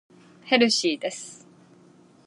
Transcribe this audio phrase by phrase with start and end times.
[0.45, 1.47] ヘルシーです。